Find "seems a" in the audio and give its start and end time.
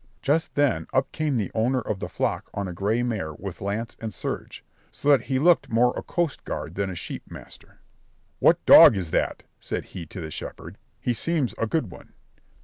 11.13-11.67